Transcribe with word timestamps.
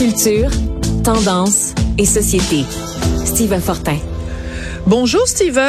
Culture, 0.00 0.48
tendance 1.04 1.74
et 1.98 2.06
société. 2.06 2.64
Steve 3.26 3.60
Fortin. 3.60 3.98
Bonjour 4.86 5.28
Steve. 5.28 5.60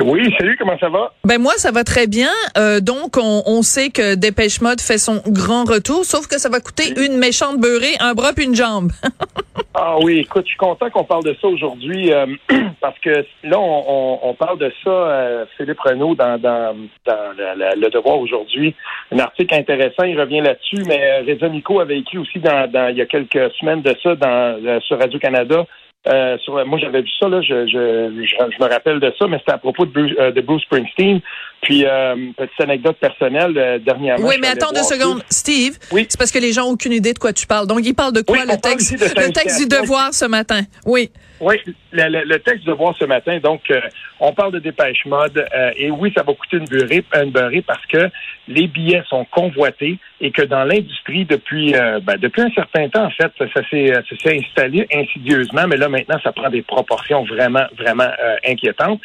Oui, 0.00 0.34
salut, 0.38 0.56
comment 0.58 0.78
ça 0.78 0.88
va? 0.88 1.12
Ben 1.24 1.40
moi, 1.40 1.52
ça 1.56 1.70
va 1.70 1.84
très 1.84 2.06
bien. 2.06 2.30
Euh, 2.56 2.80
donc, 2.80 3.16
on, 3.16 3.42
on, 3.46 3.62
sait 3.62 3.90
que 3.90 4.14
Dépêche 4.14 4.60
Mode 4.60 4.80
fait 4.80 4.98
son 4.98 5.20
grand 5.26 5.64
retour, 5.64 6.04
sauf 6.04 6.26
que 6.26 6.38
ça 6.38 6.48
va 6.48 6.60
coûter 6.60 6.94
une 7.04 7.18
méchante 7.18 7.58
beurrée, 7.60 7.94
un 8.00 8.14
bras 8.14 8.32
puis 8.32 8.44
une 8.44 8.54
jambe. 8.54 8.90
ah 9.74 9.96
oui, 10.02 10.20
écoute, 10.20 10.44
je 10.44 10.50
suis 10.50 10.58
content 10.58 10.90
qu'on 10.90 11.04
parle 11.04 11.24
de 11.24 11.36
ça 11.40 11.48
aujourd'hui 11.48 12.12
euh, 12.12 12.26
parce 12.80 12.98
que 13.00 13.24
là, 13.44 13.58
on, 13.58 14.18
on, 14.22 14.34
parle 14.34 14.58
de 14.58 14.72
ça, 14.82 14.90
euh, 14.90 15.44
Philippe 15.56 15.80
Renaud, 15.80 16.14
dans, 16.14 16.38
dans, 16.38 16.76
dans 17.06 17.36
le 17.36 17.90
Devoir 17.90 18.18
aujourd'hui. 18.18 18.74
Un 19.12 19.18
article 19.18 19.54
intéressant, 19.54 20.04
il 20.04 20.18
revient 20.18 20.40
là-dessus, 20.40 20.82
mais 20.86 21.20
Reza 21.20 21.48
Nico 21.48 21.80
avait 21.80 21.98
écrit 21.98 22.18
aussi 22.18 22.38
dans, 22.38 22.70
dans, 22.70 22.88
il 22.88 22.96
y 22.96 23.02
a 23.02 23.06
quelques 23.06 23.52
semaines 23.60 23.82
de 23.82 23.94
ça 24.02 24.14
dans, 24.14 24.80
sur 24.80 24.98
Radio-Canada 24.98 25.66
euh, 26.08 26.36
moi, 26.66 26.78
j'avais 26.80 27.02
vu 27.02 27.10
ça, 27.20 27.28
là, 27.28 27.40
je, 27.42 27.66
je, 27.68 28.26
je, 28.26 28.62
me 28.64 28.68
rappelle 28.68 28.98
de 28.98 29.12
ça, 29.16 29.28
mais 29.28 29.38
c'était 29.38 29.52
à 29.52 29.58
propos 29.58 29.86
de 29.86 29.92
Bruce, 29.92 30.12
euh, 30.18 30.32
de 30.32 30.40
Bruce 30.40 30.62
Springsteen. 30.62 31.20
Puis, 31.60 31.84
euh, 31.86 32.16
petite 32.36 32.60
anecdote 32.60 32.96
personnelle, 32.96 33.56
euh, 33.56 33.78
dernièrement. 33.78 34.26
Oui, 34.26 34.34
mais 34.40 34.48
attends 34.48 34.72
deux 34.72 34.82
secondes. 34.82 35.22
Steve, 35.30 35.78
oui. 35.92 36.06
c'est 36.08 36.18
parce 36.18 36.32
que 36.32 36.40
les 36.40 36.52
gens 36.52 36.64
ont 36.64 36.72
aucune 36.72 36.92
idée 36.92 37.12
de 37.12 37.20
quoi 37.20 37.32
tu 37.32 37.46
parles. 37.46 37.68
Donc, 37.68 37.80
il 37.84 37.94
parle 37.94 38.12
de 38.12 38.22
quoi, 38.22 38.44
le, 38.44 38.60
texte, 38.60 38.98
le 39.00 39.32
texte 39.32 39.60
du 39.60 39.68
devoir 39.68 40.12
ce 40.12 40.24
matin? 40.24 40.62
Oui. 40.84 41.12
Oui, 41.38 41.54
le, 41.92 42.24
le, 42.24 42.38
texte 42.40 42.64
du 42.64 42.66
devoir 42.66 42.96
ce 42.98 43.04
matin. 43.04 43.38
Donc, 43.38 43.60
euh, 43.70 43.80
on 44.18 44.32
parle 44.32 44.52
de 44.54 44.58
dépêche 44.58 45.06
mode. 45.06 45.46
et 45.76 45.90
oui, 45.92 46.12
ça 46.16 46.24
va 46.24 46.34
coûter 46.34 46.56
une 46.56 46.64
beurrée, 46.64 47.04
une 47.14 47.30
beurrée 47.30 47.62
parce 47.62 47.84
que 47.86 48.10
les 48.48 48.66
billets 48.66 49.04
sont 49.08 49.24
convoités 49.30 49.98
et 50.22 50.30
que 50.30 50.42
dans 50.42 50.64
l'industrie, 50.64 51.26
depuis, 51.26 51.72
ben, 51.72 52.16
depuis 52.16 52.42
un 52.42 52.50
certain 52.50 52.88
temps, 52.88 53.04
en 53.04 53.10
fait, 53.10 53.30
ça, 53.38 53.46
ça 53.52 53.60
s'est 53.68 54.38
installé 54.38 54.86
insidieusement, 54.94 55.66
mais 55.68 55.76
là, 55.76 55.88
maintenant, 55.88 56.18
ça 56.22 56.32
prend 56.32 56.48
des 56.48 56.62
proportions 56.62 57.24
vraiment, 57.24 57.66
vraiment 57.76 58.08
inquiétantes. 58.46 59.00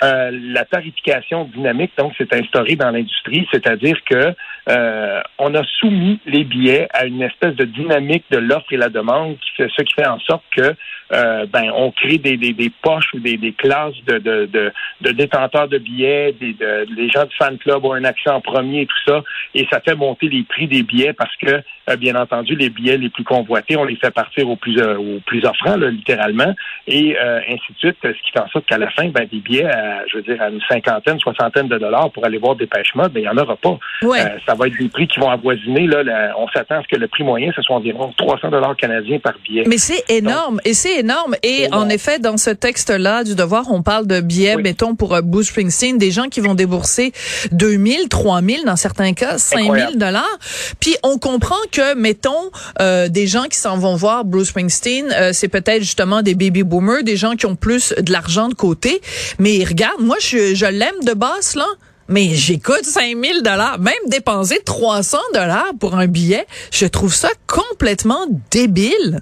Euh, 0.00 0.30
la 0.52 0.64
tarification 0.64 1.44
dynamique 1.46 1.90
donc 1.98 2.14
s'est 2.16 2.32
instaurée 2.32 2.76
dans 2.76 2.92
l'industrie, 2.92 3.48
c'est-à-dire 3.50 3.96
que 4.08 4.32
euh, 4.68 5.20
on 5.38 5.52
a 5.56 5.64
soumis 5.80 6.20
les 6.24 6.44
billets 6.44 6.86
à 6.92 7.06
une 7.06 7.20
espèce 7.20 7.56
de 7.56 7.64
dynamique 7.64 8.24
de 8.30 8.38
l'offre 8.38 8.72
et 8.72 8.76
la 8.76 8.90
demande, 8.90 9.36
fait, 9.64 9.70
ce 9.76 9.82
qui 9.82 9.94
fait 9.94 10.06
en 10.06 10.18
sorte 10.20 10.42
que 10.56 10.74
euh, 11.12 11.46
ben 11.46 11.70
on 11.74 11.90
crée 11.90 12.18
des, 12.18 12.36
des, 12.36 12.52
des 12.52 12.70
poches 12.82 13.12
ou 13.14 13.20
des, 13.20 13.36
des 13.36 13.52
classes 13.52 13.94
de, 14.06 14.18
de, 14.18 14.46
de, 14.46 14.72
de, 15.00 15.10
détenteurs 15.12 15.68
de 15.68 15.78
billets, 15.78 16.32
des, 16.32 16.52
de, 16.52 16.86
les 16.94 17.08
gens 17.08 17.24
du 17.24 17.34
fan 17.36 17.56
club 17.58 17.84
ont 17.84 17.94
un 17.94 18.04
accès 18.04 18.30
en 18.30 18.40
premier 18.40 18.82
et 18.82 18.86
tout 18.86 19.02
ça, 19.06 19.22
et 19.54 19.66
ça 19.70 19.80
fait 19.80 19.94
monter 19.94 20.28
les 20.28 20.42
prix 20.42 20.66
des 20.66 20.82
billets 20.82 21.14
parce 21.14 21.34
que 21.36 21.62
bien 21.96 22.14
entendu 22.16 22.54
les 22.54 22.68
billets 22.68 22.98
les 22.98 23.08
plus 23.08 23.24
convoités, 23.24 23.76
on 23.78 23.84
les 23.84 23.96
fait 23.96 24.10
partir 24.10 24.48
au 24.50 24.56
plus 24.56 24.78
au 24.82 25.20
plus 25.24 25.42
offrant 25.46 25.76
littéralement, 25.76 26.54
et 26.86 27.16
ainsi 27.18 27.72
de 27.72 27.78
suite, 27.78 27.96
ce 28.02 28.08
qui 28.08 28.30
fait 28.32 28.40
en 28.40 28.48
sorte 28.48 28.66
qu'à 28.66 28.76
la 28.76 28.90
fin, 28.90 29.08
ben 29.08 29.26
des 29.30 29.38
billets 29.38 29.66
je 30.08 30.16
veux 30.18 30.22
dire, 30.22 30.40
à 30.42 30.50
une 30.50 30.60
cinquantaine, 30.68 31.18
soixantaine 31.18 31.68
de 31.68 31.78
dollars 31.78 32.10
pour 32.10 32.24
aller 32.26 32.38
voir 32.38 32.54
des 32.56 32.66
pêches 32.66 32.88
mais 32.94 33.08
il 33.14 33.22
n'y 33.22 33.28
en 33.28 33.36
aura 33.36 33.56
pas. 33.56 33.78
Euh, 34.02 34.38
ça 34.46 34.54
va 34.54 34.66
être 34.66 34.78
des 34.78 34.88
prix 34.88 35.06
qui 35.06 35.20
vont 35.20 35.30
avoisiner. 35.30 35.86
Là, 35.86 36.34
on 36.38 36.48
s'attend 36.48 36.76
à 36.76 36.82
ce 36.82 36.88
que 36.88 36.96
le 36.96 37.08
prix 37.08 37.24
moyen, 37.24 37.50
ce 37.54 37.62
soit 37.62 37.76
environ 37.76 38.12
300 38.16 38.48
dollars 38.50 38.76
canadiens 38.76 39.18
par 39.18 39.34
billet. 39.44 39.47
Mais 39.50 39.78
c'est 39.78 40.04
énorme, 40.08 40.60
et 40.64 40.74
c'est 40.74 40.98
énorme. 40.98 41.34
Et 41.42 41.68
en 41.72 41.88
effet, 41.88 42.18
dans 42.18 42.36
ce 42.36 42.50
texte-là 42.50 43.24
du 43.24 43.34
devoir, 43.34 43.70
on 43.70 43.82
parle 43.82 44.06
de 44.06 44.20
billets, 44.20 44.56
mettons, 44.56 44.94
pour 44.94 45.14
euh, 45.14 45.22
Bruce 45.22 45.48
Springsteen, 45.48 45.98
des 45.98 46.10
gens 46.10 46.28
qui 46.28 46.40
vont 46.40 46.54
débourser 46.54 47.12
2000, 47.52 48.08
3000, 48.08 48.64
dans 48.64 48.76
certains 48.76 49.14
cas, 49.14 49.38
5000 49.38 49.98
dollars. 49.98 50.38
Puis 50.80 50.96
on 51.02 51.18
comprend 51.18 51.56
que, 51.72 51.94
mettons, 51.94 52.50
euh, 52.80 53.08
des 53.08 53.26
gens 53.26 53.44
qui 53.44 53.58
s'en 53.58 53.78
vont 53.78 53.96
voir 53.96 54.24
Bruce 54.24 54.48
Springsteen, 54.48 55.12
euh, 55.12 55.30
c'est 55.32 55.48
peut-être 55.48 55.82
justement 55.82 56.22
des 56.22 56.34
baby 56.34 56.62
boomers, 56.62 57.02
des 57.02 57.16
gens 57.16 57.34
qui 57.34 57.46
ont 57.46 57.56
plus 57.56 57.94
de 57.98 58.12
l'argent 58.12 58.48
de 58.48 58.54
côté. 58.54 59.00
Mais 59.38 59.64
regarde, 59.64 60.00
moi, 60.00 60.16
je, 60.20 60.54
je 60.54 60.66
l'aime 60.66 61.02
de 61.04 61.14
base, 61.14 61.54
là. 61.54 61.66
Mais 62.10 62.30
j'écoute 62.34 62.84
5000 62.84 63.42
dollars, 63.42 63.78
même 63.78 63.92
dépenser 64.06 64.60
300 64.64 65.18
dollars 65.34 65.72
pour 65.78 65.94
un 65.94 66.06
billet, 66.06 66.46
je 66.72 66.86
trouve 66.86 67.14
ça 67.14 67.28
complètement 67.46 68.26
débile. 68.50 69.20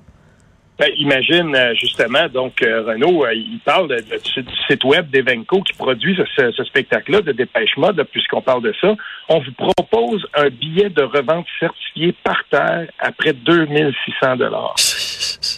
Ben, 0.78 0.90
imagine 0.98 1.54
euh, 1.54 1.74
justement, 1.74 2.28
donc 2.28 2.60
euh, 2.60 2.82
Renaud, 2.82 3.24
euh, 3.24 3.32
il 3.32 3.60
parle 3.64 3.88
du 3.88 4.44
site 4.68 4.84
web 4.84 5.08
d'Evenco 5.08 5.62
qui 5.62 5.72
produit 5.72 6.18
ce, 6.36 6.64
spectacle-là 6.64 7.22
de 7.22 7.32
Dépêche 7.32 7.78
Mode, 7.78 8.02
puisqu'on 8.12 8.42
parle 8.42 8.62
de 8.62 8.74
ça. 8.78 8.94
On 9.30 9.38
vous 9.38 9.52
propose 9.52 10.26
un 10.34 10.50
billet 10.50 10.90
de 10.90 11.02
revente 11.02 11.46
certifié 11.58 12.14
par 12.22 12.42
terre 12.50 12.88
après 12.98 13.32
2600 13.32 14.36
dollars. 14.36 14.74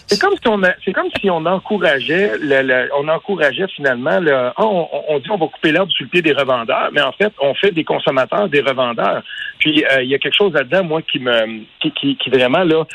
C'est 0.09 0.19
comme 0.19 0.33
si 0.41 0.47
on 0.47 0.59
c'est 0.83 0.91
comme 0.91 1.09
si 1.19 1.29
on 1.29 1.45
encourageait, 1.45 2.31
le, 2.39 2.89
on 2.97 3.07
encourageait 3.07 3.67
finalement 3.75 4.19
le, 4.19 4.33
ah, 4.33 4.53
on, 4.57 4.87
on, 5.07 5.19
dit 5.19 5.29
on 5.29 5.37
va 5.37 5.47
couper 5.47 5.71
l'herbe 5.71 5.89
sous 5.91 6.03
le 6.03 6.09
pied 6.09 6.21
des 6.23 6.33
revendeurs, 6.33 6.89
mais 6.91 7.01
en 7.01 7.11
fait 7.11 7.31
on 7.39 7.53
fait 7.53 7.71
des 7.71 7.83
consommateurs 7.83 8.49
des 8.49 8.61
revendeurs. 8.61 9.21
Puis 9.59 9.83
il 10.01 10.07
y 10.07 10.15
a 10.15 10.17
quelque 10.17 10.35
chose 10.35 10.53
là-dedans 10.53 10.83
moi 10.83 11.01
qui 11.03 11.19
me, 11.19 11.63
qui, 11.79 11.91
qui, 11.91 12.17
qui 12.17 12.29
vraiment 12.31 12.63
là 12.63 12.85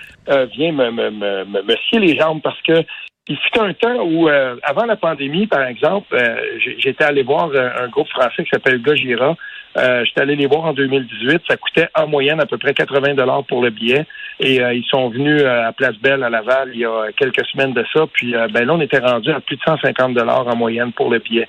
vient 0.57 0.73
me, 0.73 0.91
me, 0.91 1.11
me, 1.11 1.45
me 1.63 1.77
scier 1.89 2.01
les 2.01 2.19
jambes 2.19 2.43
parce 2.43 2.61
que 2.63 2.85
il 3.29 3.39
fut 3.39 3.59
un 3.59 3.73
temps 3.73 4.03
où, 4.03 4.29
euh, 4.29 4.57
avant 4.63 4.85
la 4.85 4.97
pandémie, 4.97 5.47
par 5.47 5.63
exemple, 5.67 6.15
euh, 6.15 6.37
j'étais 6.79 7.05
allé 7.05 7.23
voir 7.23 7.51
euh, 7.55 7.71
un 7.79 7.89
groupe 7.89 8.09
français 8.09 8.45
qui 8.45 8.51
s'appelle 8.51 8.83
Gojira. 8.83 9.35
Euh, 9.77 10.05
j'étais 10.05 10.21
allé 10.21 10.37
les 10.37 10.47
voir 10.47 10.67
en 10.67 10.73
2018. 10.75 11.43
Ça 11.49 11.57
coûtait 11.57 11.89
en 11.95 12.07
moyenne 12.07 12.41
à 12.41 12.47
peu 12.47 12.59
près 12.59 12.75
80 12.75 13.15
dollars 13.15 13.45
pour 13.45 13.63
le 13.63 13.71
billet. 13.71 14.07
Et 14.47 14.57
ils 14.57 14.85
sont 14.91 15.09
venus 15.09 15.43
à 15.43 15.73
Place 15.73 15.97
Belle, 16.03 16.23
à 16.23 16.29
Laval, 16.29 16.71
il 16.75 16.81
y 16.81 16.85
a 16.85 17.07
quelques 17.17 17.47
semaines 17.47 17.73
de 17.73 17.83
ça. 17.95 18.07
Puis 18.13 18.35
ben 18.53 18.67
là, 18.67 18.75
on 18.75 18.81
était 18.81 18.99
rendu 18.99 19.31
à 19.31 19.41
plus 19.41 19.57
de 19.57 19.63
150 19.63 20.13
dollars 20.13 20.47
en 20.47 20.55
moyenne 20.55 20.93
pour 20.93 21.11
le 21.11 21.19
billet. 21.19 21.49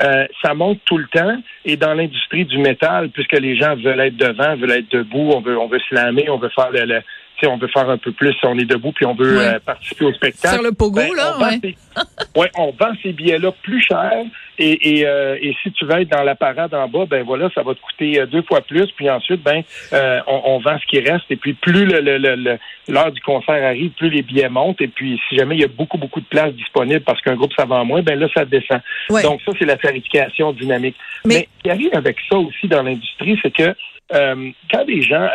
ça 0.00 0.54
monte 0.54 0.80
tout 0.86 0.96
le 0.96 1.06
temps. 1.08 1.36
Et 1.66 1.76
dans 1.76 1.92
l'industrie 1.92 2.46
du 2.46 2.56
métal, 2.56 3.10
puisque 3.10 3.38
les 3.38 3.56
gens 3.56 3.76
veulent 3.76 4.00
être 4.00 4.16
devant, 4.16 4.56
veulent 4.56 4.70
être 4.70 4.90
debout, 4.90 5.32
on 5.34 5.40
veut, 5.40 5.58
on 5.58 5.68
veut 5.68 5.80
slammer, 5.88 6.30
on 6.30 6.38
veut 6.38 6.48
faire 6.48 6.70
le 6.72 7.02
on 7.46 7.56
veut 7.56 7.68
faire 7.68 7.88
un 7.88 7.98
peu 7.98 8.12
plus, 8.12 8.34
on 8.42 8.58
est 8.58 8.64
debout, 8.64 8.92
puis 8.92 9.06
on 9.06 9.14
veut 9.14 9.38
euh, 9.38 9.58
participer 9.60 10.04
au 10.04 10.12
spectacle. 10.12 10.54
Faire 10.54 10.62
le 10.62 10.72
pogo, 10.72 11.00
ben, 11.00 11.14
là, 11.14 11.36
on 11.38 11.42
ouais. 11.44 11.74
ouais. 12.36 12.50
on 12.56 12.72
vend 12.72 12.92
ces 13.02 13.12
billets-là 13.12 13.52
plus 13.62 13.80
cher. 13.82 14.12
Et, 14.58 14.98
et, 14.98 15.06
euh, 15.06 15.38
et, 15.40 15.56
si 15.62 15.72
tu 15.72 15.86
veux 15.86 16.02
être 16.02 16.10
dans 16.10 16.22
la 16.22 16.34
parade 16.34 16.74
en 16.74 16.86
bas, 16.86 17.06
ben 17.08 17.24
voilà, 17.24 17.48
ça 17.54 17.62
va 17.62 17.74
te 17.74 17.80
coûter 17.80 18.20
euh, 18.20 18.26
deux 18.26 18.42
fois 18.42 18.60
plus. 18.60 18.90
Puis 18.92 19.08
ensuite, 19.08 19.42
ben, 19.42 19.62
on, 19.92 20.42
on, 20.44 20.58
vend 20.58 20.78
ce 20.78 20.86
qui 20.86 21.00
reste. 21.00 21.24
Et 21.30 21.36
puis 21.36 21.54
plus 21.54 21.86
l'heure 21.86 22.02
le, 22.02 22.18
le, 22.18 22.36
le, 22.36 23.10
du 23.10 23.20
concert 23.22 23.64
arrive, 23.64 23.92
plus 23.92 24.10
les 24.10 24.22
billets 24.22 24.50
montent. 24.50 24.82
Et 24.82 24.88
puis 24.88 25.18
si 25.28 25.36
jamais 25.36 25.56
il 25.56 25.62
y 25.62 25.64
a 25.64 25.68
beaucoup, 25.68 25.96
beaucoup 25.96 26.20
de 26.20 26.26
places 26.26 26.52
disponibles 26.52 27.00
parce 27.00 27.22
qu'un 27.22 27.36
groupe 27.36 27.54
ça 27.56 27.64
vend 27.64 27.86
moins, 27.86 28.02
ben 28.02 28.18
là, 28.18 28.28
ça 28.34 28.44
descend. 28.44 28.80
Donc 29.08 29.40
ça, 29.46 29.52
c'est 29.58 29.66
la 29.66 29.76
tarification 29.76 30.52
dynamique. 30.52 30.96
Mais... 31.24 31.30
Mais 31.30 31.48
ce 31.58 31.62
qui 31.62 31.70
arrive 31.70 31.94
avec 31.94 32.16
ça 32.28 32.36
aussi 32.36 32.68
dans 32.68 32.82
l'industrie, 32.82 33.38
c'est 33.42 33.54
que 33.54 33.74
quand 34.10 34.84
des 34.84 35.02
gens 35.02 35.28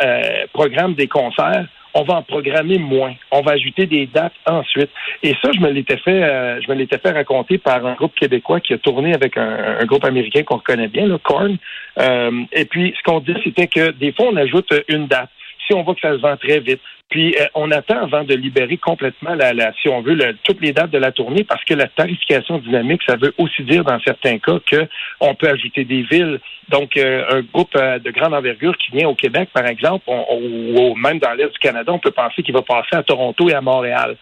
programment 0.52 0.94
des 0.94 1.08
concerts, 1.08 1.66
on 1.96 2.02
va 2.02 2.16
en 2.16 2.22
programmer 2.22 2.78
moins. 2.78 3.14
On 3.30 3.40
va 3.40 3.52
ajouter 3.52 3.86
des 3.86 4.06
dates 4.06 4.34
ensuite. 4.44 4.90
Et 5.22 5.34
ça, 5.42 5.50
je 5.54 5.60
me 5.60 5.70
l'étais 5.70 5.96
fait, 5.96 6.22
euh, 6.22 6.60
je 6.60 6.70
me 6.70 6.76
l'étais 6.76 6.98
fait 6.98 7.10
raconter 7.10 7.56
par 7.56 7.84
un 7.86 7.94
groupe 7.94 8.14
québécois 8.14 8.60
qui 8.60 8.74
a 8.74 8.78
tourné 8.78 9.14
avec 9.14 9.38
un, 9.38 9.82
groupe 9.86 10.04
américain 10.04 10.42
qu'on 10.42 10.56
reconnaît 10.56 10.88
bien, 10.88 11.06
le 11.06 11.16
Korn. 11.16 11.56
Euh, 11.98 12.42
et 12.52 12.66
puis, 12.66 12.94
ce 12.98 13.02
qu'on 13.02 13.20
dit, 13.20 13.34
c'était 13.42 13.66
que 13.66 13.92
des 13.92 14.12
fois, 14.12 14.26
on 14.30 14.36
ajoute 14.36 14.68
une 14.88 15.06
date. 15.06 15.30
Si 15.66 15.72
on 15.74 15.82
voit 15.82 15.94
que 15.94 16.02
ça 16.02 16.12
se 16.12 16.20
vend 16.20 16.36
très 16.36 16.60
vite, 16.60 16.80
puis 17.08 17.36
euh, 17.40 17.46
on 17.54 17.70
attend 17.70 18.02
avant 18.02 18.24
de 18.24 18.34
libérer 18.34 18.76
complètement 18.78 19.34
la, 19.34 19.52
la 19.52 19.72
si 19.80 19.88
on 19.88 20.02
veut, 20.02 20.18
toutes 20.42 20.60
les 20.60 20.72
dates 20.72 20.90
de 20.90 20.98
la 20.98 21.12
tournée, 21.12 21.44
parce 21.44 21.64
que 21.64 21.74
la 21.74 21.86
tarification 21.86 22.58
dynamique, 22.58 23.02
ça 23.06 23.16
veut 23.16 23.32
aussi 23.38 23.62
dire 23.62 23.84
dans 23.84 24.00
certains 24.00 24.38
cas 24.38 24.58
que 24.68 24.88
on 25.20 25.34
peut 25.34 25.48
ajouter 25.48 25.84
des 25.84 26.02
villes. 26.02 26.40
Donc 26.68 26.96
euh, 26.96 27.24
un 27.30 27.42
groupe 27.42 27.76
euh, 27.76 28.00
de 28.00 28.10
grande 28.10 28.34
envergure 28.34 28.76
qui 28.76 28.90
vient 28.90 29.08
au 29.08 29.14
Québec, 29.14 29.50
par 29.52 29.66
exemple, 29.66 30.04
ou 30.08 30.94
même 30.96 31.20
dans 31.20 31.32
l'est 31.34 31.52
du 31.52 31.58
Canada, 31.58 31.92
on 31.92 32.00
peut 32.00 32.10
penser 32.10 32.42
qu'il 32.42 32.54
va 32.54 32.62
passer 32.62 32.96
à 32.96 33.02
Toronto 33.04 33.48
et 33.48 33.54
à 33.54 33.60
Montréal. 33.60 34.16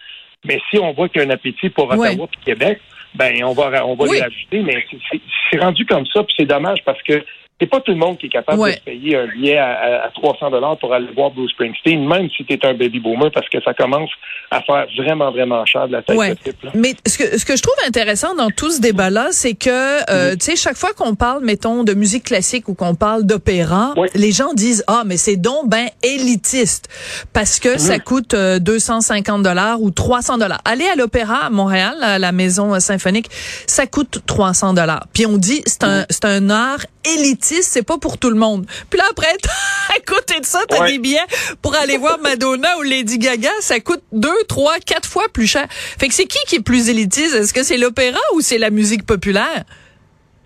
Mais 0.45 0.59
si 0.69 0.77
on 0.77 0.93
voit 0.93 1.09
qu'il 1.09 1.21
y 1.21 1.25
a 1.25 1.27
un 1.27 1.31
appétit 1.31 1.69
pour 1.69 1.85
Ottawa 1.85 2.07
et 2.07 2.45
Québec, 2.45 2.79
ben 3.15 3.43
on 3.43 3.53
va 3.53 3.85
on 3.87 3.95
va 3.95 4.05
les 4.05 4.21
ajouter. 4.21 4.61
Mais 4.61 4.85
c'est 5.49 5.59
rendu 5.59 5.85
comme 5.87 6.05
ça, 6.05 6.23
puis 6.23 6.35
c'est 6.37 6.45
dommage 6.45 6.83
parce 6.85 7.01
que 7.01 7.23
c'est 7.59 7.67
pas 7.67 7.79
tout 7.79 7.91
le 7.91 7.97
monde 7.97 8.17
qui 8.17 8.25
est 8.25 8.29
capable 8.29 8.69
de 8.69 8.79
payer 8.83 9.15
un 9.15 9.27
billet 9.27 9.57
à, 9.57 10.11
300 10.13 10.51
dollars 10.51 10.77
pour 10.77 10.93
aller 10.93 11.07
voir 11.15 11.31
Bruce 11.31 11.51
Springsteen, 11.51 12.05
même 12.05 12.29
si 12.35 12.43
tu 12.43 12.53
es 12.53 12.65
un 12.65 12.73
baby 12.73 12.99
boomer, 12.99 13.31
parce 13.31 13.47
que 13.47 13.61
ça 13.63 13.73
commence 13.73 14.09
à 14.51 14.61
faire 14.61 14.87
vraiment, 14.97 15.31
vraiment 15.31 15.65
cher 15.65 15.87
de 15.87 15.93
la 15.93 16.01
tête 16.01 16.17
de 16.17 16.33
type. 16.33 16.63
Là. 16.63 16.71
Mais 16.73 16.95
ce 17.07 17.17
que, 17.17 17.37
ce 17.37 17.45
que 17.45 17.55
je 17.55 17.61
trouve 17.61 17.75
intéressant 17.87 18.35
dans 18.35 18.49
tout 18.49 18.71
ce 18.71 18.81
débat-là, 18.81 19.29
c'est 19.31 19.53
que, 19.53 19.69
euh, 19.69 20.33
mm-hmm. 20.33 20.37
tu 20.37 20.45
sais, 20.45 20.55
chaque 20.57 20.75
fois 20.75 20.91
qu'on 20.93 21.15
parle, 21.15 21.45
mettons, 21.45 21.85
de 21.85 21.93
musique 21.93 22.25
classique 22.25 22.67
ou 22.67 22.73
qu'on 22.73 22.95
parle 22.95 23.23
d'opéra, 23.23 23.93
les 24.15 24.33
gens 24.33 24.53
disent, 24.53 24.83
ah, 24.87 25.03
mais 25.05 25.17
c'est 25.17 25.37
donc 25.37 25.69
ben 25.69 25.87
élitiste, 26.03 26.89
parce 27.31 27.61
que 27.61 27.77
ça 27.77 27.97
mm-hmm. 27.97 28.03
coûte 28.03 28.35
250 28.35 29.39
euh, 29.39 29.43
dollars 29.43 29.81
ou 29.81 29.91
300 29.91 30.39
dollars. 30.39 30.59
Aller 30.65 30.85
à 30.91 30.95
l'opéra 30.95 31.45
à 31.45 31.49
Montréal, 31.49 31.95
à 32.01 32.19
la 32.19 32.33
maison 32.33 32.77
symphonique, 32.81 33.27
ça 33.65 33.87
coûte 33.87 34.19
300 34.25 34.73
dollars. 34.73 35.07
Puis 35.13 35.25
on 35.25 35.37
dit, 35.37 35.61
c'est 35.65 35.85
un, 35.85 36.01
mm-hmm. 36.01 36.05
c'est 36.09 36.25
un 36.25 36.49
art 36.49 36.85
élitiste, 37.13 37.69
c'est 37.71 37.83
pas 37.83 37.97
pour 37.97 38.17
tout 38.17 38.29
le 38.29 38.35
monde. 38.35 38.65
Puis 38.89 38.97
là 38.97 39.05
après, 39.09 39.27
à 39.95 39.99
côté 40.05 40.39
de 40.39 40.45
ça, 40.45 40.63
t'as 40.67 40.87
des 40.87 40.99
billets 40.99 41.19
pour 41.61 41.75
aller 41.75 41.97
voir 41.97 42.19
Madonna 42.19 42.77
ou 42.79 42.81
Lady 42.83 43.17
Gaga, 43.17 43.51
ça 43.61 43.79
coûte 43.79 44.01
deux, 44.11 44.43
trois, 44.47 44.79
quatre 44.79 45.07
fois 45.07 45.27
plus 45.31 45.47
cher. 45.47 45.67
Fait 45.99 46.07
que 46.07 46.13
c'est 46.13 46.25
qui 46.25 46.39
qui 46.47 46.55
est 46.55 46.61
plus 46.61 46.89
élitiste? 46.89 47.35
Est-ce 47.35 47.53
que 47.53 47.63
c'est 47.63 47.77
l'opéra 47.77 48.19
ou 48.33 48.41
c'est 48.41 48.57
la 48.57 48.69
musique 48.69 49.05
populaire? 49.05 49.65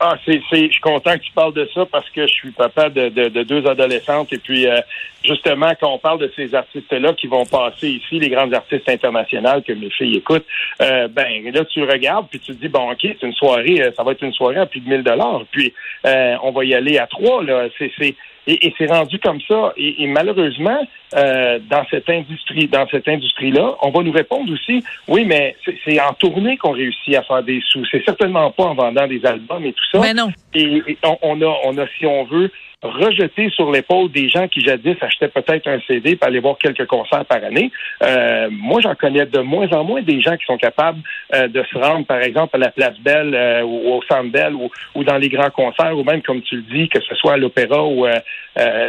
Ah, 0.01 0.15
c'est, 0.25 0.41
je 0.49 0.71
suis 0.71 0.81
content 0.81 1.13
que 1.13 1.23
tu 1.23 1.31
parles 1.33 1.53
de 1.53 1.67
ça 1.73 1.85
parce 1.85 2.09
que 2.11 2.25
je 2.25 2.31
suis 2.31 2.51
papa 2.51 2.89
de, 2.89 3.09
de, 3.09 3.43
deux 3.43 3.67
adolescentes 3.67 4.31
et 4.31 4.37
puis 4.37 4.65
euh, 4.65 4.79
justement 5.25 5.73
quand 5.79 5.91
on 5.93 5.97
parle 5.97 6.19
de 6.19 6.31
ces 6.37 6.55
artistes-là 6.55 7.13
qui 7.13 7.27
vont 7.27 7.45
passer 7.45 7.89
ici, 7.89 8.17
les 8.17 8.29
grandes 8.29 8.53
artistes 8.53 8.87
internationales 8.87 9.61
que 9.61 9.73
mes 9.73 9.89
filles 9.89 10.17
écoutent, 10.17 10.45
euh, 10.81 11.09
ben 11.09 11.51
là 11.51 11.65
tu 11.65 11.83
regardes 11.83 12.29
puis 12.29 12.39
tu 12.39 12.55
te 12.55 12.61
dis 12.61 12.69
bon 12.69 12.89
ok 12.91 12.99
c'est 13.01 13.23
une 13.23 13.33
soirée, 13.33 13.81
euh, 13.81 13.91
ça 13.97 14.03
va 14.03 14.13
être 14.13 14.23
une 14.23 14.33
soirée 14.33 14.57
à 14.57 14.65
plus 14.65 14.79
de 14.79 14.87
1000 14.87 15.03
dollars 15.03 15.43
puis 15.51 15.73
on 16.05 16.51
va 16.51 16.63
y 16.63 16.73
aller 16.73 16.97
à 16.97 17.07
trois 17.07 17.43
là, 17.43 17.67
c'est, 17.77 17.91
c'est 18.49 18.65
et, 18.65 18.73
c'est 18.77 18.87
rendu 18.87 19.19
comme 19.19 19.39
ça. 19.47 19.73
Et, 19.77 20.07
malheureusement, 20.07 20.79
euh, 21.15 21.59
dans 21.69 21.85
cette 21.89 22.09
industrie, 22.09 22.67
dans 22.67 22.87
cette 22.89 23.07
industrie-là, 23.07 23.75
on 23.81 23.91
va 23.91 24.03
nous 24.03 24.11
répondre 24.11 24.51
aussi, 24.51 24.83
oui, 25.07 25.25
mais 25.25 25.55
c'est 25.85 25.99
en 25.99 26.13
tournée 26.13 26.57
qu'on 26.57 26.71
réussit 26.71 27.15
à 27.15 27.23
faire 27.23 27.43
des 27.43 27.61
sous. 27.67 27.85
C'est 27.91 28.03
certainement 28.03 28.51
pas 28.51 28.63
en 28.63 28.75
vendant 28.75 29.07
des 29.07 29.23
albums 29.25 29.65
et 29.65 29.73
tout 29.73 29.85
ça. 29.91 29.99
Mais 29.99 30.13
non. 30.13 30.31
Et, 30.53 30.97
on, 31.21 31.41
a, 31.41 31.57
on 31.65 31.77
a, 31.77 31.85
si 31.97 32.05
on 32.05 32.25
veut, 32.25 32.51
rejeté 32.81 33.49
sur 33.49 33.71
l'épaule 33.71 34.11
des 34.11 34.29
gens 34.29 34.47
qui 34.47 34.61
jadis 34.61 34.95
achetaient 35.01 35.27
peut-être 35.27 35.67
un 35.67 35.79
CD 35.85 36.15
pour 36.15 36.27
aller 36.27 36.39
voir 36.39 36.57
quelques 36.57 36.85
concerts 36.85 37.25
par 37.25 37.43
année. 37.43 37.71
Euh, 38.03 38.47
moi, 38.51 38.79
j'en 38.81 38.95
connais 38.95 39.25
de 39.25 39.39
moins 39.39 39.67
en 39.71 39.83
moins 39.83 40.01
des 40.01 40.21
gens 40.21 40.37
qui 40.37 40.45
sont 40.45 40.57
capables 40.57 40.99
euh, 41.33 41.47
de 41.47 41.63
se 41.63 41.77
rendre, 41.77 42.05
par 42.05 42.21
exemple, 42.21 42.55
à 42.55 42.59
la 42.59 42.71
Place 42.71 42.97
Belle 42.99 43.35
euh, 43.35 43.63
ou 43.63 43.93
au 43.93 44.01
Centre 44.03 44.31
Belle 44.31 44.55
ou, 44.55 44.69
ou, 44.95 45.03
dans 45.03 45.17
les 45.17 45.29
grands 45.29 45.49
concerts, 45.49 45.97
ou 45.97 46.03
même, 46.03 46.21
comme 46.21 46.41
tu 46.41 46.55
le 46.55 46.61
dis, 46.61 46.87
que 46.87 47.01
ce 47.01 47.15
soit 47.15 47.33
à 47.33 47.37
l'opéra 47.37 47.83
ou... 47.83 48.07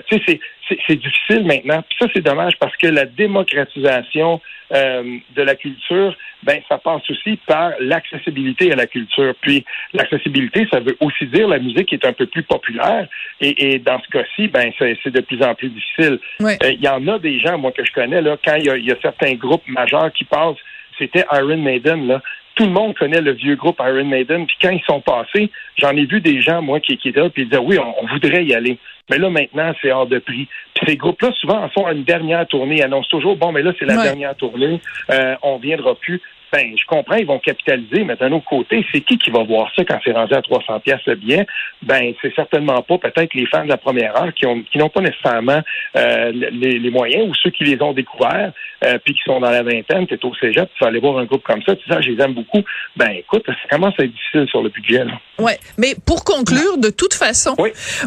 tu 0.06 0.18
sais, 0.24 0.40
c'est 0.86 0.96
difficile 0.96 1.44
maintenant. 1.44 1.82
Puis 1.88 1.96
ça, 2.00 2.06
c'est 2.14 2.22
dommage 2.22 2.54
parce 2.58 2.76
que 2.76 2.86
la 2.86 3.04
démocratisation 3.04 4.40
euh, 4.72 5.18
de 5.34 5.42
la 5.42 5.54
culture, 5.56 6.16
ben, 6.42 6.60
ça 6.68 6.78
passe 6.78 7.02
aussi 7.10 7.38
par 7.46 7.72
l'accessibilité 7.80 8.72
à 8.72 8.76
la 8.76 8.86
culture. 8.86 9.34
Puis 9.40 9.64
l'accessibilité, 9.92 10.66
ça 10.70 10.80
veut 10.80 10.96
aussi 11.00 11.26
dire 11.26 11.48
la 11.48 11.58
musique 11.58 11.92
est 11.92 12.04
un 12.04 12.12
peu 12.12 12.26
plus 12.26 12.42
populaire. 12.42 13.08
Et, 13.40 13.74
et 13.74 13.78
dans 13.78 14.00
ce 14.00 14.08
cas-ci, 14.08 14.48
ben, 14.48 14.72
c'est 14.78 15.10
de 15.10 15.20
plus 15.20 15.42
en 15.42 15.54
plus 15.54 15.70
difficile. 15.70 16.18
Euh, 16.40 16.54
il 16.62 16.80
y 16.80 16.88
en 16.88 17.06
a 17.08 17.18
des 17.18 17.40
gens, 17.40 17.58
moi, 17.58 17.72
que 17.72 17.84
je 17.84 17.92
connais, 17.92 18.22
là, 18.22 18.36
quand 18.44 18.56
il 18.56 18.64
y, 18.64 18.86
y 18.86 18.92
a, 18.92 18.96
certains 19.02 19.34
groupes 19.34 19.66
majeurs 19.66 20.12
qui 20.12 20.24
passent, 20.24 20.58
c'était 20.98 21.24
Iron 21.32 21.56
Maiden, 21.56 22.06
là 22.06 22.22
tout 22.60 22.66
le 22.66 22.72
monde 22.72 22.94
connaît 22.94 23.22
le 23.22 23.32
vieux 23.32 23.56
groupe 23.56 23.80
Iron 23.80 24.04
Maiden. 24.04 24.46
Puis 24.46 24.56
quand 24.60 24.68
ils 24.68 24.82
sont 24.82 25.00
passés, 25.00 25.50
j'en 25.78 25.96
ai 25.96 26.04
vu 26.04 26.20
des 26.20 26.42
gens, 26.42 26.60
moi, 26.60 26.78
qui, 26.78 26.98
qui 26.98 27.08
étaient 27.08 27.20
là, 27.20 27.30
puis 27.30 27.42
ils 27.42 27.48
disaient 27.48 27.62
oui, 27.62 27.78
on, 27.78 28.06
voudrait 28.06 28.44
y 28.44 28.54
aller. 28.54 28.76
Mais 29.08 29.16
là, 29.16 29.30
maintenant, 29.30 29.72
c'est 29.80 29.90
hors 29.90 30.06
de 30.06 30.18
prix. 30.18 30.46
Puis 30.74 30.86
ces 30.86 30.96
groupes-là, 30.96 31.30
souvent, 31.40 31.64
en 31.64 31.70
font 31.70 31.90
une 31.90 32.04
dernière 32.04 32.46
tournée. 32.46 32.76
Ils 32.76 32.82
annoncent 32.82 33.08
toujours, 33.08 33.36
bon, 33.36 33.50
mais 33.50 33.62
là, 33.62 33.72
c'est 33.78 33.86
la 33.86 33.96
dernière 33.96 34.36
tournée. 34.36 34.78
Euh, 35.10 35.36
on 35.42 35.56
viendra 35.56 35.94
plus 35.94 36.20
ben, 36.52 36.74
je 36.76 36.84
comprends, 36.86 37.16
ils 37.16 37.26
vont 37.26 37.38
capitaliser, 37.38 38.04
mais 38.04 38.16
d'un 38.16 38.32
autre 38.32 38.46
côté, 38.46 38.84
c'est 38.92 39.00
qui 39.00 39.18
qui 39.18 39.30
va 39.30 39.42
voir 39.42 39.70
ça 39.76 39.84
quand 39.84 39.98
c'est 40.04 40.12
rendu 40.12 40.34
à 40.34 40.42
300 40.42 40.80
pièces 40.80 41.00
le 41.06 41.14
billet? 41.14 41.46
Ben, 41.82 42.12
c'est 42.20 42.34
certainement 42.34 42.82
pas 42.82 42.98
peut-être 42.98 43.34
les 43.34 43.46
fans 43.46 43.64
de 43.64 43.68
la 43.68 43.76
première 43.76 44.16
heure 44.20 44.32
qui 44.34 44.46
ont 44.46 44.62
qui 44.62 44.78
n'ont 44.78 44.88
pas 44.88 45.00
nécessairement 45.00 45.60
euh, 45.96 46.32
les, 46.32 46.90
moyens 46.90 47.28
ou 47.28 47.34
ceux 47.34 47.50
qui 47.50 47.64
les 47.64 47.80
ont 47.82 47.92
découverts 47.92 48.52
euh, 48.84 48.98
puis 49.04 49.14
qui 49.14 49.20
sont 49.24 49.38
dans 49.40 49.50
la 49.50 49.62
vingtaine, 49.62 50.06
tu 50.06 50.14
es 50.14 50.24
au 50.24 50.34
cégep, 50.34 50.68
tu 50.74 50.84
vas 50.84 50.88
aller 50.88 51.00
voir 51.00 51.18
un 51.18 51.24
groupe 51.24 51.42
comme 51.42 51.62
ça, 51.62 51.76
tu 51.76 51.88
dis, 51.88 51.94
ah, 51.94 52.00
je 52.00 52.10
les 52.10 52.22
aime 52.22 52.34
beaucoup. 52.34 52.62
Ben, 52.96 53.10
écoute, 53.10 53.44
ça 53.46 53.54
commence 53.70 53.94
à 53.98 54.04
être 54.04 54.12
difficile 54.12 54.46
sur 54.48 54.62
le 54.62 54.70
budget, 54.70 55.04
là. 55.04 55.12
Ouais, 55.38 55.58
mais 55.78 55.94
pour 56.06 56.24
conclure, 56.24 56.78
de 56.78 56.90
toute 56.90 57.14
façon, 57.14 57.54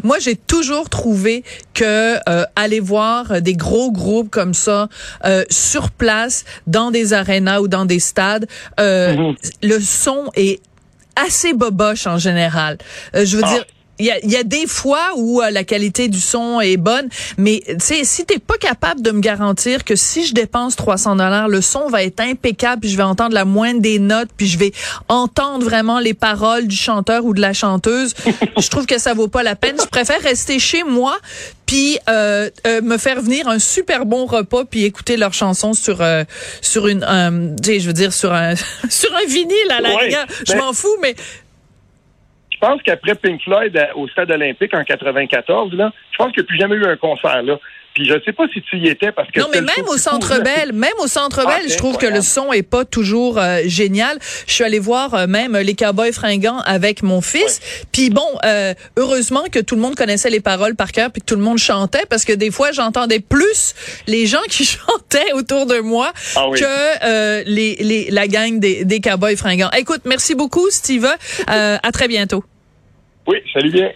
moi, 0.03 0.17
j'ai 0.19 0.35
toujours 0.35 0.89
trouvé 0.89 1.43
que 1.73 2.17
euh, 2.29 2.45
aller 2.55 2.79
voir 2.79 3.41
des 3.41 3.55
gros 3.55 3.91
groupes 3.91 4.29
comme 4.29 4.53
ça 4.53 4.89
sur 5.49 5.91
place, 5.91 6.45
dans 6.67 6.91
des 6.91 7.13
arénas 7.13 7.59
ou 7.61 7.67
dans 7.67 7.85
des 7.85 7.99
stades, 7.99 8.47
euh, 8.79 9.15
mhm. 9.15 9.35
le 9.63 9.79
son 9.79 10.29
est 10.35 10.61
assez 11.15 11.53
boboche 11.53 12.07
en 12.07 12.17
général. 12.17 12.77
Euh, 13.15 13.25
je 13.25 13.37
veux 13.37 13.43
ah. 13.45 13.53
dire, 13.53 13.65
il 14.03 14.07
y 14.07 14.11
a, 14.11 14.19
y 14.25 14.35
a, 14.35 14.43
des 14.43 14.67
fois 14.67 15.11
où 15.15 15.41
euh, 15.41 15.49
la 15.49 15.63
qualité 15.63 16.09
du 16.09 16.19
son 16.19 16.59
est 16.59 16.75
bonne, 16.75 17.07
mais 17.37 17.63
si 17.79 18.25
t'es 18.25 18.37
pas 18.37 18.57
capable 18.57 19.01
de 19.01 19.11
me 19.11 19.21
garantir 19.21 19.85
que 19.85 19.95
si 19.95 20.25
je 20.25 20.33
dépense 20.33 20.75
300 20.75 21.15
dollars, 21.15 21.47
le 21.47 21.61
son 21.61 21.87
va 21.87 22.03
être 22.03 22.19
impeccable, 22.19 22.81
puis 22.81 22.89
je 22.89 22.97
vais 22.97 23.03
entendre 23.03 23.33
la 23.33 23.45
moindre 23.45 23.79
des 23.79 23.99
notes, 23.99 24.27
puis 24.35 24.47
je 24.47 24.59
vais 24.59 24.73
entendre 25.07 25.63
vraiment 25.63 25.99
les 25.99 26.13
paroles 26.13 26.67
du 26.67 26.75
chanteur 26.75 27.23
ou 27.23 27.33
de 27.33 27.39
la 27.39 27.53
chanteuse, 27.53 28.13
je 28.57 28.67
trouve 28.67 28.85
que 28.85 28.99
ça 28.99 29.13
vaut 29.13 29.29
pas 29.29 29.41
la 29.41 29.55
peine. 29.55 29.77
Je 29.79 29.87
préfère 29.87 30.21
rester 30.21 30.59
chez 30.59 30.83
moi, 30.83 31.17
puis 31.65 31.97
euh, 32.09 32.49
euh, 32.67 32.81
me 32.81 32.97
faire 32.97 33.21
venir 33.21 33.47
un 33.47 33.59
super 33.59 34.05
bon 34.05 34.25
repas, 34.25 34.65
puis 34.65 34.83
écouter 34.83 35.15
leurs 35.15 35.33
chansons 35.33 35.73
sur 35.73 36.03
sur 36.61 36.87
une, 36.87 37.05
sais, 37.63 37.79
je 37.79 37.87
veux 37.87 37.93
dire 37.93 38.11
sur 38.11 38.33
un 38.33 38.55
sur 38.89 39.15
un 39.15 39.25
vinyle 39.25 39.71
à 39.71 39.79
la 39.79 39.95
rigueur. 39.95 40.25
Je 40.45 40.51
ben 40.51 40.59
m'en 40.59 40.73
fous, 40.73 40.97
mais 41.01 41.15
je 41.17 41.23
pense 42.63 42.81
qu'après 42.81 43.15
Pink 43.15 43.41
Floyd 43.43 43.75
euh, 43.75 43.85
au 43.95 44.07
stade 44.07 44.31
olympique 44.31 44.73
en 44.73 44.83
94, 44.83 45.73
là, 45.73 45.91
je 46.11 46.17
pense 46.17 46.31
qu'il 46.31 46.41
n'y 46.41 46.45
a 46.45 46.47
plus 46.47 46.57
jamais 46.57 46.75
eu 46.75 46.85
un 46.85 46.95
concert 46.95 47.43
là. 47.43 47.59
Puis 47.93 48.05
je 48.05 48.13
ne 48.13 48.19
sais 48.21 48.33
pas 48.33 48.45
si 48.51 48.59
tu 48.63 48.77
y 48.79 48.87
étais 48.87 49.11
parce 49.11 49.29
que 49.29 49.39
non, 49.39 49.45
mais 49.51 49.61
même 49.61 49.87
au 49.87 49.97
Centre 49.97 50.41
Bell, 50.41 50.73
même 50.73 50.93
au 50.97 51.05
Centre 51.05 51.45
Bell, 51.45 51.69
je 51.69 51.77
trouve 51.77 51.97
que 51.97 52.07
le 52.07 52.21
son 52.21 52.51
est 52.51 52.63
pas 52.63 52.85
toujours 52.85 53.37
euh, 53.37 53.59
génial. 53.67 54.17
Je 54.47 54.53
suis 54.53 54.63
allée 54.63 54.79
voir 54.79 55.13
euh, 55.13 55.27
même 55.27 55.55
les 55.55 55.75
Cowboys 55.75 56.11
fringants 56.11 56.57
avec 56.65 57.03
mon 57.03 57.21
fils. 57.21 57.59
Puis 57.91 58.09
bon, 58.09 58.25
heureusement 58.97 59.43
que 59.51 59.59
tout 59.59 59.75
le 59.75 59.81
monde 59.81 59.93
connaissait 59.93 60.31
les 60.31 60.39
paroles 60.39 60.75
par 60.75 60.91
cœur 60.91 61.11
puis 61.11 61.21
que 61.21 61.27
tout 61.27 61.35
le 61.35 61.43
monde 61.43 61.59
chantait 61.59 62.07
parce 62.09 62.25
que 62.25 62.33
des 62.33 62.49
fois 62.49 62.71
j'entendais 62.71 63.19
plus 63.19 63.75
les 64.07 64.25
gens 64.25 64.41
qui 64.49 64.65
chantaient 64.65 65.31
autour 65.33 65.67
de 65.67 65.79
moi 65.79 66.11
ah 66.35 66.47
que 66.55 67.43
les, 67.47 67.75
les, 67.75 68.09
la 68.09 68.27
gang 68.27 68.59
des, 68.59 68.85
des 68.85 69.01
Cowboys 69.01 69.37
fringants. 69.37 69.69
Écoute, 69.77 70.01
merci 70.05 70.33
beaucoup, 70.33 70.67
Steve. 70.71 71.07
à 71.45 71.91
très 71.91 72.07
bientôt. 72.07 72.43
Oui, 73.27 73.37
salut 73.53 73.71
bien. 73.71 73.93